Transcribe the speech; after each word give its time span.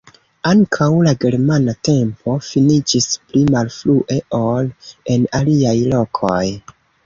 Ankaŭ 0.51 0.85
la 1.07 1.11
germana 1.25 1.75
tempo 1.89 2.33
finiĝis 2.49 3.11
pli 3.27 3.45
malfrue 3.57 4.19
ol 4.41 4.75
en 5.17 5.33
aliaj 5.45 5.79
lokoj. 5.97 6.45